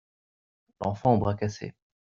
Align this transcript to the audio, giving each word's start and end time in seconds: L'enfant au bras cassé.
L'enfant 0.83 1.13
au 1.13 1.19
bras 1.19 1.35
cassé. 1.35 1.75